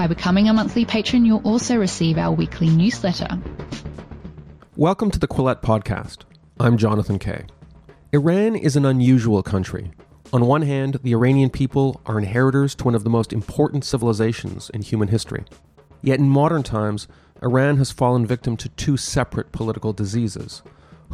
[0.00, 3.38] By becoming a monthly patron, you'll also receive our weekly newsletter.
[4.74, 6.22] Welcome to the Quillette Podcast.
[6.58, 7.44] I'm Jonathan Kay.
[8.10, 9.90] Iran is an unusual country.
[10.32, 14.70] On one hand, the Iranian people are inheritors to one of the most important civilizations
[14.70, 15.44] in human history.
[16.00, 17.06] Yet in modern times,
[17.42, 20.62] Iran has fallen victim to two separate political diseases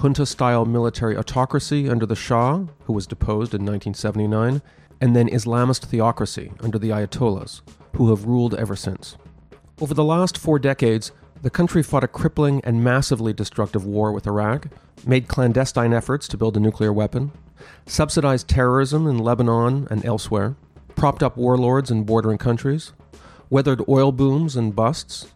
[0.01, 4.63] junta style military autocracy under the Shah, who was deposed in 1979,
[5.01, 7.63] and then Islamist theocracy under the Ayatollahs,
[7.97, 9.17] who have ruled ever since.
[9.81, 14.27] Over the last four decades, the country fought a crippling and massively destructive war with
[14.27, 14.69] Iraq,
[15.07, 17.33] made clandestine efforts to build a nuclear weapon,
[17.87, 20.57] subsidized terrorism in Lebanon and elsewhere,
[20.95, 22.93] propped up warlords in bordering countries,
[23.51, 25.29] weathered oil booms and busts,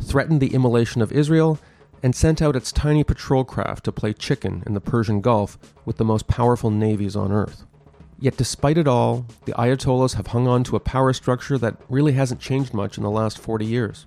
[0.00, 1.58] threatened the immolation of Israel,
[2.02, 5.96] and sent out its tiny patrol craft to play chicken in the Persian Gulf with
[5.96, 7.64] the most powerful navies on Earth.
[8.18, 12.12] Yet, despite it all, the Ayatollahs have hung on to a power structure that really
[12.12, 14.06] hasn't changed much in the last 40 years.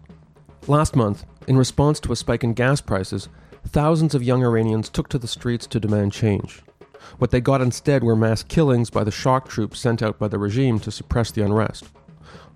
[0.68, 3.30] Last month, in response to a spike in gas prices,
[3.68, 6.64] thousands of young Iranians took to the streets to demand change.
[7.18, 10.40] What they got instead were mass killings by the shock troops sent out by the
[10.40, 11.86] regime to suppress the unrest.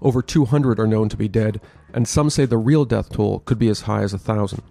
[0.02, 1.62] Over 200 are known to be dead,
[1.94, 4.64] and some say the real death toll could be as high as a thousand.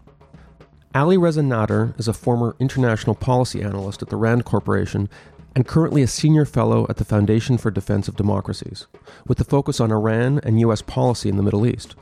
[0.94, 5.08] Ali Reza Nader is a former international policy analyst at the RAND Corporation
[5.54, 8.86] and currently a senior fellow at the Foundation for Defense of Democracies,
[9.26, 10.82] with a focus on Iran and U.S.
[10.82, 11.94] policy in the Middle East.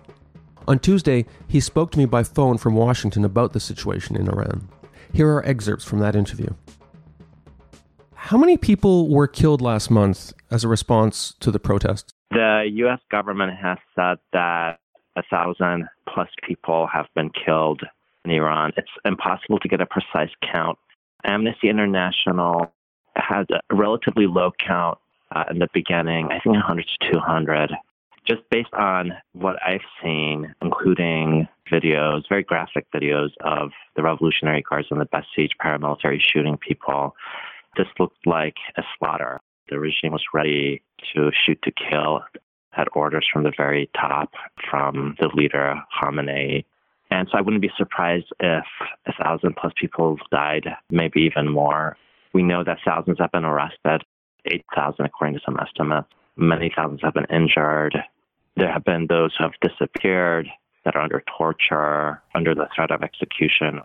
[0.69, 4.69] On Tuesday, he spoke to me by phone from Washington about the situation in Iran.
[5.13, 6.49] Here are excerpts from that interview.
[8.15, 12.13] How many people were killed last month as a response to the protests?
[12.31, 13.01] The U.S.
[13.11, 14.79] government has said that
[15.17, 17.83] a thousand plus people have been killed
[18.25, 18.73] in Iran.
[18.77, 20.79] It's impossible to get a precise count.
[21.25, 22.73] Amnesty International
[23.21, 24.99] had a relatively low count
[25.35, 27.71] uh, in the beginning, I think 100 to 200.
[28.27, 34.89] Just based on what I've seen, including videos, very graphic videos of the Revolutionary Guards
[34.91, 37.15] and the Basij paramilitary shooting people,
[37.77, 39.41] this looked like a slaughter.
[39.71, 40.83] The regime was ready
[41.15, 42.21] to shoot to kill,
[42.71, 44.33] had orders from the very top
[44.71, 46.65] from the leader, Khamenei.
[47.11, 48.65] And so I wouldn't be surprised if
[49.07, 51.97] a thousand plus people died, maybe even more.
[52.33, 54.03] We know that thousands have been arrested,
[54.45, 56.09] 8,000 according to some estimates.
[56.37, 57.97] Many thousands have been injured.
[58.57, 60.49] There have been those who have disappeared
[60.85, 63.81] that are under torture, under the threat of execution.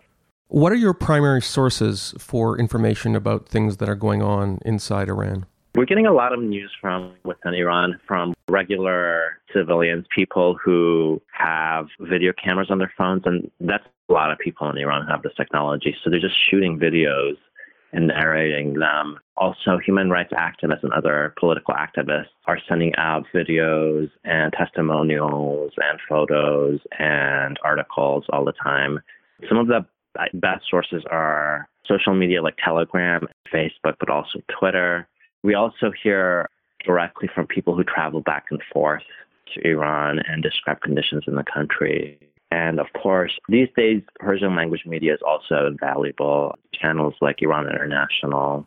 [0.47, 5.45] What are your primary sources for information about things that are going on inside Iran?
[5.75, 11.87] We're getting a lot of news from within Iran from regular civilians, people who have
[11.99, 15.23] video cameras on their phones, and that's a lot of people in Iran who have
[15.23, 15.95] this technology.
[16.01, 17.35] So they're just shooting videos
[17.95, 19.17] and narrating them.
[19.37, 25.99] Also, human rights activists and other political activists are sending out videos and testimonials and
[26.07, 28.99] photos and articles all the time.
[29.47, 29.85] Some of the
[30.33, 35.07] best sources are social media like Telegram, Facebook, but also Twitter.
[35.43, 36.49] We also hear
[36.85, 39.03] directly from people who travel back and forth
[39.53, 42.19] to Iran and describe conditions in the country.
[42.55, 46.55] And of course, these days, Persian language media is also invaluable.
[46.73, 48.65] Channels like Iran International.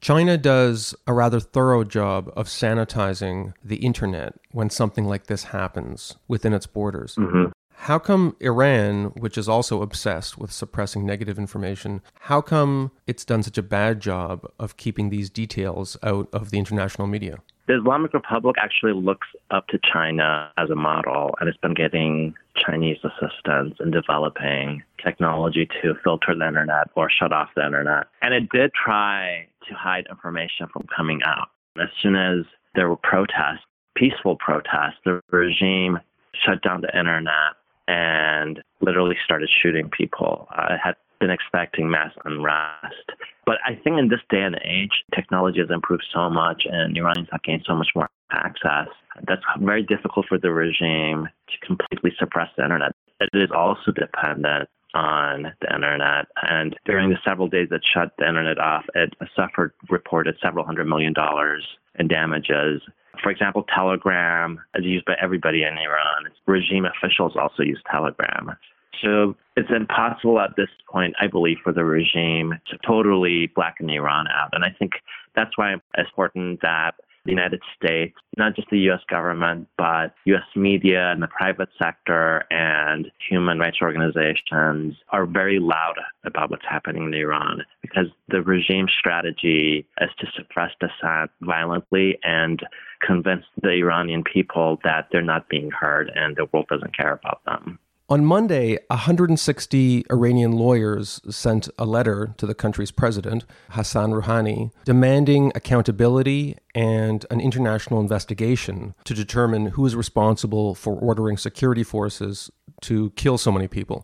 [0.00, 6.16] China does a rather thorough job of sanitizing the internet when something like this happens
[6.26, 7.14] within its borders.
[7.14, 7.52] Mm-hmm.
[7.82, 13.44] How come Iran, which is also obsessed with suppressing negative information, how come it's done
[13.44, 17.38] such a bad job of keeping these details out of the international media?
[17.68, 22.34] The Islamic Republic actually looks up to China as a model and it's been getting
[22.56, 28.06] Chinese assistance in developing technology to filter the internet or shut off the internet.
[28.22, 31.48] And it did try to hide information from coming out.
[31.78, 35.98] As soon as there were protests, peaceful protests, the regime
[36.32, 37.52] shut down the internet
[37.86, 40.48] and literally started shooting people.
[40.52, 43.12] I had been expecting mass unrest.
[43.46, 47.28] But I think in this day and age, technology has improved so much and Iranians
[47.32, 48.88] have gained so much more access.
[49.26, 52.92] That's very difficult for the regime to completely suppress the internet.
[53.20, 56.26] It is also dependent on the internet.
[56.42, 60.86] And during the several days that shut the internet off, it suffered reported several hundred
[60.86, 61.66] million dollars
[61.98, 62.82] in damages.
[63.22, 66.30] For example, Telegram is used by everybody in Iran.
[66.46, 68.56] Regime officials also use Telegram.
[69.02, 74.26] So it's impossible at this point, I believe, for the regime to totally blacken Iran
[74.28, 74.50] out.
[74.52, 74.92] And I think
[75.34, 76.94] that's why it's important that
[77.28, 82.44] the United States, not just the US government, but US media and the private sector
[82.50, 88.86] and human rights organizations are very loud about what's happening in Iran because the regime
[88.88, 92.62] strategy is to suppress dissent violently and
[93.06, 97.44] convince the Iranian people that they're not being heard and the world doesn't care about
[97.44, 97.78] them.
[98.10, 105.52] On Monday, 160 Iranian lawyers sent a letter to the country's president, Hassan Rouhani, demanding
[105.54, 112.50] accountability and an international investigation to determine who is responsible for ordering security forces
[112.80, 114.02] to kill so many people.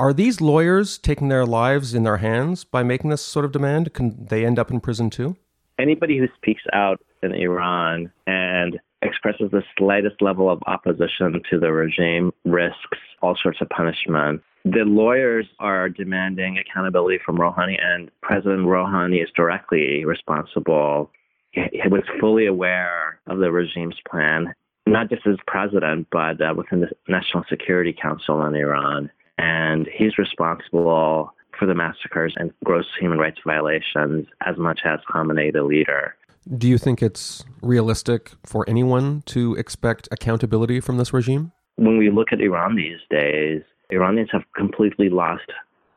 [0.00, 3.92] Are these lawyers taking their lives in their hands by making this sort of demand?
[3.92, 5.36] Can they end up in prison too?
[5.78, 11.72] Anybody who speaks out in Iran and expresses the slightest level of opposition to the
[11.72, 14.42] regime risks all sorts of punishment.
[14.64, 21.10] The lawyers are demanding accountability from Rouhani, and President Rouhani is directly responsible.
[21.52, 24.52] He was fully aware of the regime's plan,
[24.86, 29.10] not just as president, but uh, within the National Security Council in Iran.
[29.38, 35.52] And he's responsible for the massacres and gross human rights violations as much as Khamenei,
[35.52, 36.14] the leader.
[36.56, 41.52] Do you think it's realistic for anyone to expect accountability from this regime?
[41.76, 45.50] When we look at Iran these days, Iranians have completely lost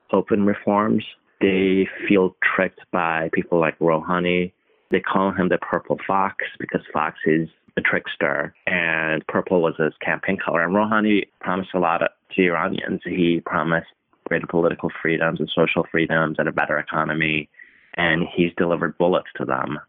[0.09, 1.05] hope in reforms.
[1.39, 4.51] They feel tricked by people like Rouhani.
[4.91, 7.47] They call him the purple fox because fox is
[7.77, 10.63] a trickster, and purple was his campaign color.
[10.63, 12.01] And Rouhani promised a lot
[12.35, 13.01] to Iranians.
[13.05, 13.87] He promised
[14.27, 17.49] greater political freedoms and social freedoms and a better economy,
[17.95, 19.79] and he's delivered bullets to them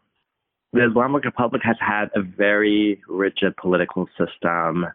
[0.73, 4.87] the Islamic Republic has had a very rigid political system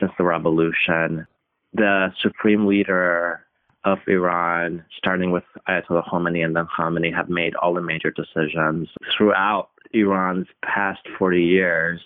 [0.00, 1.26] since the revolution.
[1.74, 3.46] The supreme leader
[3.84, 8.88] of Iran, starting with Ayatollah Khomeini and then Khamenei, have made all the major decisions.
[9.16, 12.00] Throughout Iran's past 40 years,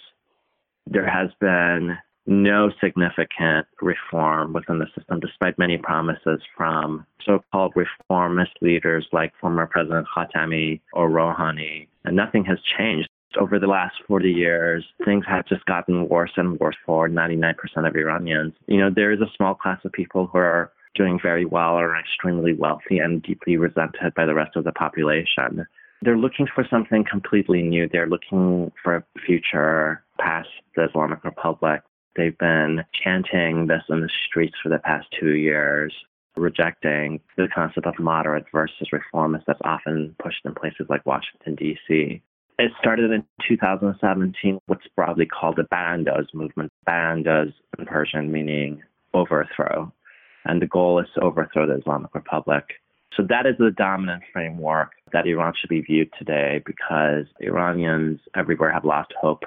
[0.87, 1.97] there has been
[2.27, 9.33] no significant reform within the system, despite many promises from so called reformist leaders like
[9.41, 11.87] former President Khatami or Rouhani.
[12.07, 13.09] And nothing has changed.
[13.39, 17.55] Over the last 40 years, things have just gotten worse and worse for 99%
[17.87, 18.55] of Iranians.
[18.67, 21.99] You know, there is a small class of people who are doing very well or
[21.99, 25.67] extremely wealthy and deeply resented by the rest of the population.
[26.01, 27.89] They're looking for something completely new.
[27.93, 31.83] They're looking for a future past the Islamic Republic
[32.17, 35.95] They've been chanting this in the streets for the past two years,
[36.37, 42.23] rejecting the concept of moderate versus reformist that's often pushed in places like Washington, D.C.
[42.59, 46.73] It started in 2017, what's broadly called the Barandoz movement.
[46.89, 48.83] Barandoz in Persian meaning
[49.15, 49.93] overthrow.
[50.45, 52.65] And the goal is to overthrow the Islamic Republic.
[53.17, 58.73] So that is the dominant framework that Iran should be viewed today because Iranians everywhere
[58.73, 59.43] have lost hope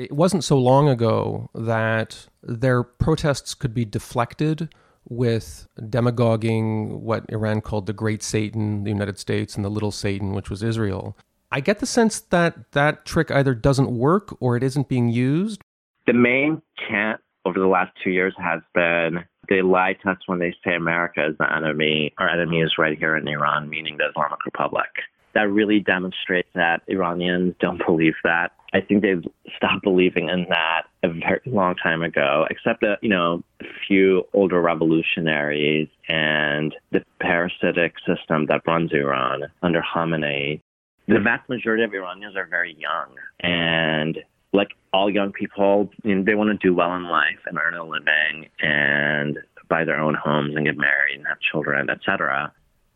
[0.00, 4.72] it wasn't so long ago that their protests could be deflected
[5.08, 10.32] with demagoguing what Iran called the Great Satan, the United States, and the Little Satan,
[10.32, 11.16] which was Israel.
[11.52, 15.62] I get the sense that that trick either doesn't work or it isn't being used.
[16.06, 20.38] The main chant over the last two years has been they lie to us when
[20.38, 22.14] they say America is the enemy.
[22.18, 24.88] Our enemy is right here in Iran, meaning the Islamic Republic
[25.34, 28.52] that really demonstrates that Iranians don't believe that.
[28.72, 29.24] I think they've
[29.56, 34.24] stopped believing in that a very long time ago, except that, you know, a few
[34.32, 40.60] older revolutionaries and the parasitic system that runs Iran under Khamenei.
[41.08, 44.18] The vast majority of Iranians are very young and
[44.52, 47.74] like all young people, you know, they want to do well in life and earn
[47.74, 52.52] a living and buy their own homes and get married and have children, etc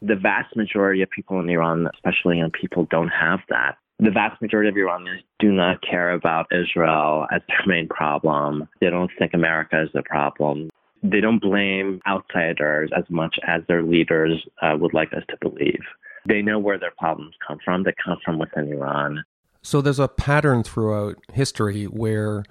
[0.06, 3.76] the vast majority of people in Iran, especially young people, don't have that.
[3.98, 8.68] The vast majority of Iranians do not care about Israel as their main problem.
[8.80, 10.70] They don't think America is the problem.
[11.02, 15.80] They don't blame outsiders as much as their leaders uh, would like us to believe.
[16.26, 17.82] They know where their problems come from.
[17.82, 19.24] They come from within Iran.
[19.62, 22.44] So there's a pattern throughout history where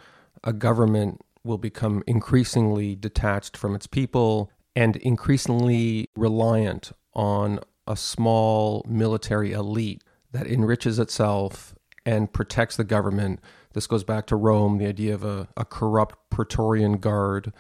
[0.44, 8.86] a government will become increasingly detached from its people and increasingly reliant on a small
[8.88, 13.40] military elite that enriches itself and protects the government.
[13.74, 17.54] This goes back to Rome, the idea of a, a corrupt Praetorian Guard.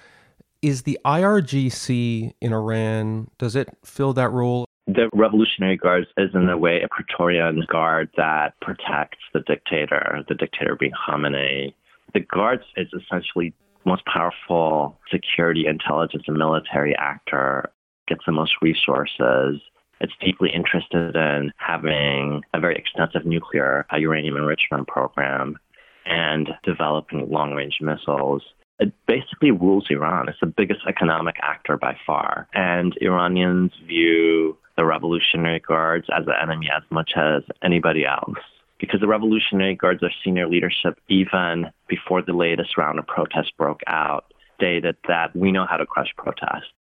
[0.62, 4.66] Is the IRGC in Iran, does it fill that role?
[4.86, 10.36] The Revolutionary Guards is, in a way, a Praetorian Guard that protects the dictator, the
[10.36, 11.74] dictator being Khamenei.
[12.14, 17.72] The Guards is essentially the most powerful security, intelligence, and military actor
[18.08, 19.62] gets the most resources.
[20.02, 25.58] It's deeply interested in having a very extensive nuclear uh, uranium enrichment program
[26.06, 28.44] and developing long range missiles.
[28.80, 30.28] It basically rules Iran.
[30.28, 32.48] It's the biggest economic actor by far.
[32.54, 38.40] And Iranians view the Revolutionary Guards as an enemy as much as anybody else.
[38.80, 43.82] Because the Revolutionary Guards, their senior leadership, even before the latest round of protests broke
[43.88, 44.26] out,
[44.58, 46.74] stated that we know how to crush protests.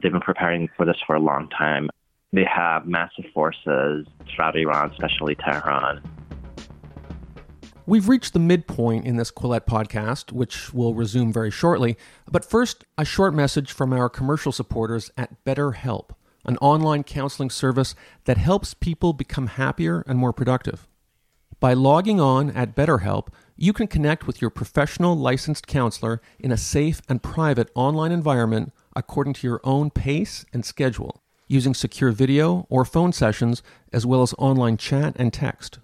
[0.00, 1.90] They've been preparing for this for a long time.
[2.32, 6.02] They have massive forces throughout Iran, especially Tehran.
[7.84, 11.96] We've reached the midpoint in this Quillette podcast, which will resume very shortly.
[12.30, 16.10] But first, a short message from our commercial supporters at BetterHelp,
[16.44, 20.86] an online counseling service that helps people become happier and more productive.
[21.60, 26.56] By logging on at BetterHelp, you can connect with your professional licensed counselor in a
[26.56, 32.66] safe and private online environment according to your own pace and schedule, using secure video
[32.68, 33.62] or phone sessions,
[33.92, 35.78] as well as online chat and text.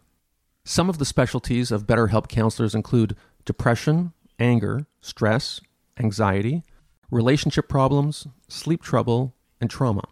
[0.64, 5.60] Some of the specialties of BetterHelp counselors include depression, anger, stress,
[5.98, 6.64] anxiety,
[7.10, 10.02] relationship problems, sleep trouble, and trauma.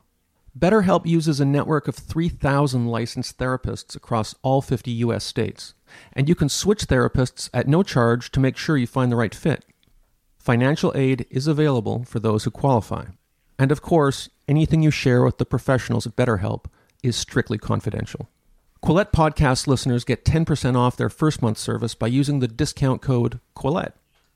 [0.57, 5.25] BetterHelp uses a network of 3,000 licensed therapists across all 50 U.S.
[5.25, 5.75] states,
[6.13, 9.35] and you can switch therapists at no charge to make sure you find the right
[9.35, 9.65] fit.
[10.43, 13.05] Financial aid is available for those who qualify.
[13.61, 16.65] And of course, anything you share with the professionals at BetterHelp
[17.01, 18.29] is strictly confidential.
[18.83, 23.39] Quillette podcast listeners get 10% off their first month service by using the discount code
[23.55, 23.93] Quillette.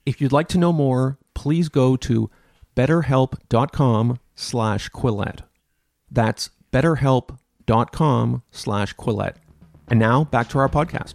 [0.07, 2.31] If you'd like to know more, please go to
[2.77, 5.41] betterhelp.com slash Quillette.
[6.09, 9.37] That's betterhelp.com slash Quillette.
[9.89, 11.15] And now back to our podcast.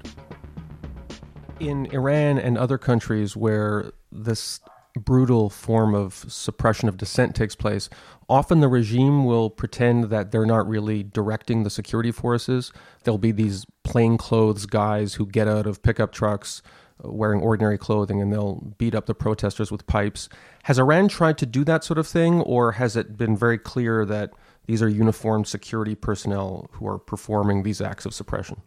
[1.61, 4.59] In Iran and other countries where this
[4.99, 7.89] brutal form of suppression of dissent takes place,
[8.29, 12.71] often the regime will pretend that they're not really directing the security forces.
[13.03, 16.61] There'll be these plainclothes guys who get out of pickup trucks
[17.03, 20.29] uh, wearing ordinary clothing and they'll beat up the protesters with pipes.
[20.63, 24.05] Has Iran tried to do that sort of thing, or has it been very clear
[24.05, 24.31] that
[24.65, 28.61] these are uniformed security personnel who are performing these acts of suppression?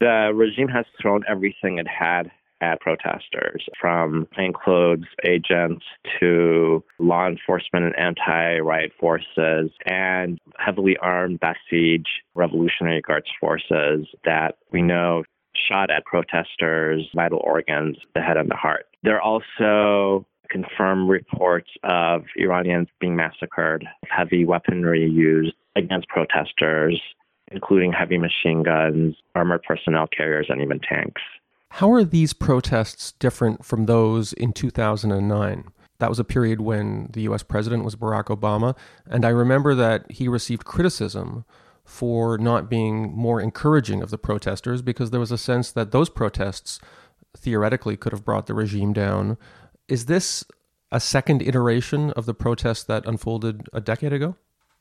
[0.00, 2.30] The regime has thrown everything it had
[2.60, 5.84] at protesters, from plainclothes agents
[6.18, 14.56] to law enforcement and anti riot forces, and heavily armed Basij Revolutionary Guards forces that
[14.72, 15.24] we know
[15.68, 18.86] shot at protesters' vital organs, the head and the heart.
[19.02, 27.00] There are also confirmed reports of Iranians being massacred, heavy weaponry used against protesters,
[27.50, 31.22] including heavy machine guns, armored personnel carriers, and even tanks.
[31.70, 35.64] How are these protests different from those in 2009?
[35.98, 40.10] That was a period when the US president was Barack Obama, and I remember that
[40.10, 41.44] he received criticism
[41.84, 46.08] for not being more encouraging of the protesters because there was a sense that those
[46.08, 46.78] protests
[47.36, 49.36] theoretically could have brought the regime down.
[49.88, 50.44] Is this
[50.92, 54.36] a second iteration of the protests that unfolded a decade ago?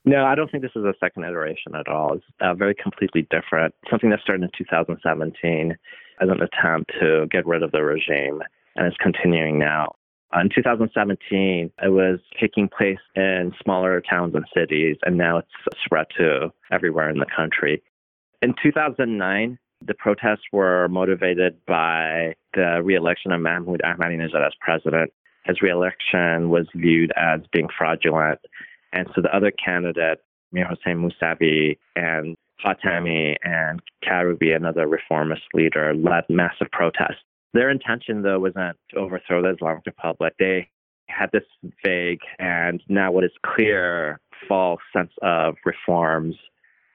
[0.05, 2.13] No, I don't think this is a second iteration at all.
[2.13, 3.73] It's uh, very completely different.
[3.89, 5.77] Something that started in 2017
[6.21, 8.41] as an attempt to get rid of the regime,
[8.75, 9.95] and it's continuing now.
[10.33, 15.47] In 2017, it was taking place in smaller towns and cities, and now it's
[15.83, 17.81] spread to everywhere in the country.
[18.41, 25.13] In 2009, the protests were motivated by the reelection of Mahmoud Ahmadinejad as president.
[25.45, 28.39] His reelection was viewed as being fraudulent,
[28.91, 30.19] and so the other candidate,
[30.51, 37.23] Mir Hossein Mousavi, and Khatami and Karubi, another reformist leader, led massive protests.
[37.53, 40.33] Their intention, though, wasn't to overthrow the Islamic Republic.
[40.39, 40.69] They
[41.07, 41.43] had this
[41.83, 46.35] vague and now what is clear false sense of reforms.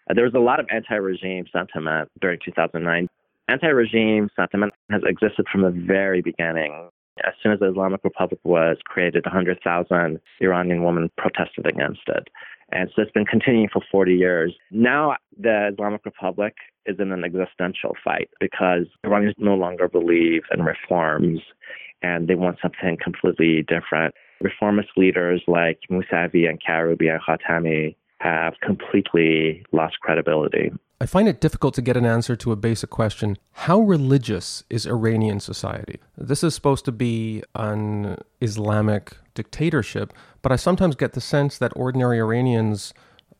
[0.08, 3.08] Uh, there was a lot of anti regime sentiment during 2009.
[3.48, 6.88] Anti regime sentiment has existed from the very beginning.
[7.26, 12.28] As soon as the Islamic Republic was created, 100,000 Iranian women protested against it.
[12.72, 14.54] And so it's been continuing for 40 years.
[14.70, 16.54] Now the Islamic Republic
[16.86, 21.40] is in an existential fight because Iranians no longer believe in reforms
[22.02, 24.14] and they want something completely different.
[24.40, 30.72] Reformist leaders like Mousavi and Karoubi and Khatami have completely lost credibility.
[31.02, 33.36] I find it difficult to get an answer to a basic question.
[33.50, 35.98] How religious is Iranian society?
[36.16, 41.72] This is supposed to be an Islamic dictatorship, but I sometimes get the sense that
[41.74, 42.94] ordinary Iranians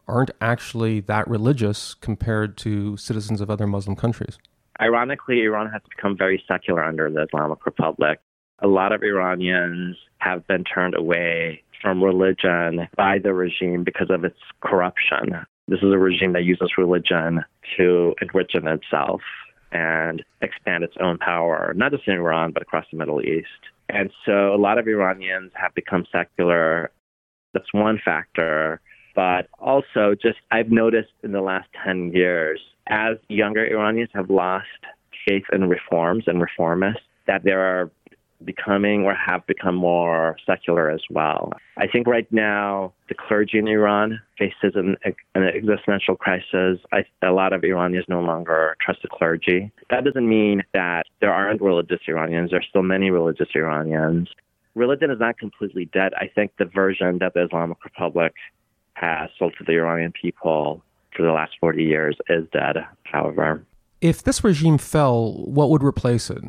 [0.09, 4.38] aren't actually that religious compared to citizens of other Muslim countries.
[4.81, 8.19] Ironically, Iran has become very secular under the Islamic Republic.
[8.59, 14.25] a lot of Iranians have been turned away from religion by the regime because of
[14.25, 15.47] its corruption.
[15.69, 17.45] This is a regime that uses religion
[17.76, 19.21] to enrich in itself
[19.71, 23.49] and expand its own power, not just in Iran, but across the Middle East.
[23.88, 26.90] And so a lot of Iranians have become secular.
[27.54, 28.81] That's one factor.
[29.14, 34.66] But also, just I've noticed in the last 10 years, as younger Iranians have lost
[35.28, 37.90] faith in reforms and reformists, that there are
[38.45, 41.53] becoming or have become more secular as well.
[41.77, 44.97] I think right now the clergy in Iran faces an,
[45.35, 46.79] an existential crisis.
[46.93, 49.73] I, a lot of Iranians no longer trust the clergy.
[49.91, 52.51] That doesn't mean that there aren't religious Iranians.
[52.51, 54.29] There are still many religious Iranians.
[54.75, 56.13] Religion is not completely dead.
[56.15, 58.33] I think the version that the Islamic Republic
[58.95, 60.83] has sold to the Iranian people
[61.17, 63.65] for the last 40 years is dead, however.
[64.01, 66.43] If this regime fell, what would replace it?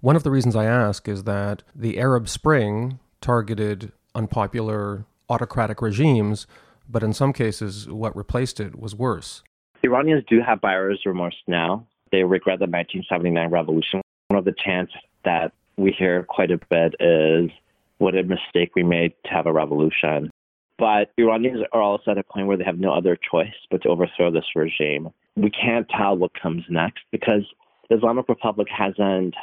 [0.00, 6.46] One of the reasons I ask is that the Arab Spring targeted unpopular autocratic regimes,
[6.88, 9.42] but in some cases, what replaced it was worse.
[9.82, 11.84] Iranians do have buyer's remorse now.
[12.12, 14.00] They regret the 1979 revolution.
[14.28, 14.92] One of the chants
[15.24, 17.50] that we hear quite a bit is,
[17.98, 20.30] What a mistake we made to have a revolution.
[20.78, 23.88] But Iranians are also at a point where they have no other choice but to
[23.88, 25.08] overthrow this regime.
[25.36, 27.42] We can't tell what comes next because
[27.90, 29.34] the Islamic Republic hasn't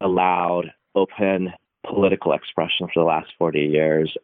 [0.00, 1.52] allowed open
[1.86, 4.16] political expression for the last 40 years.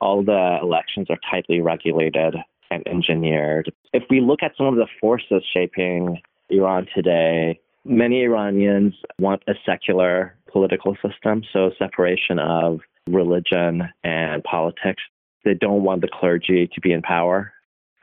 [0.00, 2.34] All the elections are tightly regulated
[2.70, 3.72] and engineered.
[3.92, 9.54] If we look at some of the forces shaping Iran today, many Iranians want a
[9.64, 15.02] secular political system, so separation of religion and politics.
[15.44, 17.52] They don't want the clergy to be in power.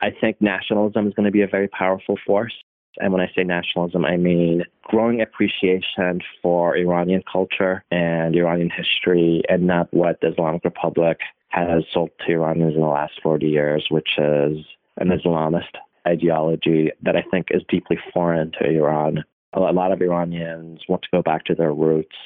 [0.00, 2.54] I think nationalism is going to be a very powerful force.
[2.98, 9.42] And when I say nationalism, I mean growing appreciation for Iranian culture and Iranian history
[9.48, 13.86] and not what the Islamic Republic has sold to Iranians in the last 40 years,
[13.90, 14.58] which is
[14.98, 19.24] an Islamist ideology that I think is deeply foreign to Iran.
[19.52, 22.16] A lot of Iranians want to go back to their roots.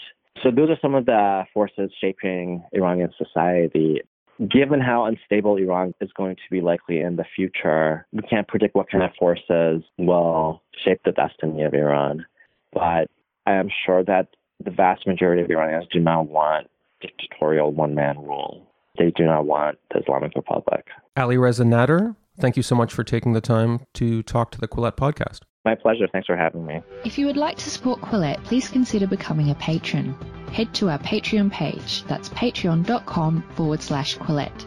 [0.43, 4.01] So those are some of the forces shaping Iranian society
[4.47, 8.75] given how unstable Iran is going to be likely in the future, we can't predict
[8.75, 12.25] what kind of forces will shape the destiny of Iran.
[12.73, 13.09] But
[13.47, 14.29] I am sure that
[14.65, 16.69] the vast majority of Iranians do not want
[17.01, 18.67] dictatorial one man rule.
[18.99, 20.85] They do not want the Islamic Republic.
[21.17, 24.69] Ali Reza Nader, thank you so much for taking the time to talk to the
[24.69, 25.41] Quillette podcast.
[25.65, 26.09] My pleasure.
[26.11, 26.81] Thanks for having me.
[27.05, 30.17] If you would like to support Quillette, please consider becoming a patron.
[30.53, 32.05] Head to our Patreon page.
[32.05, 34.67] That's patreon.com forward slash Quillette.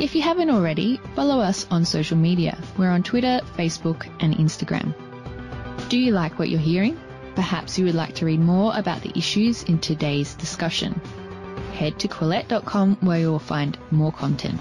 [0.00, 2.58] If you haven't already, follow us on social media.
[2.78, 4.94] We're on Twitter, Facebook, and Instagram.
[5.88, 6.98] Do you like what you're hearing?
[7.34, 11.00] Perhaps you would like to read more about the issues in today's discussion.
[11.74, 14.60] Head to Quillette.com where you will find more content.